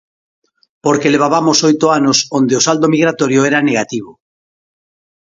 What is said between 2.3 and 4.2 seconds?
onde o saldo migratorio era negativo.